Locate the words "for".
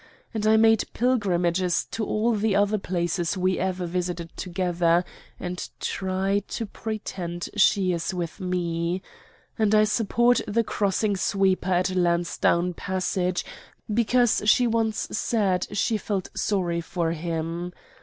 16.81-17.11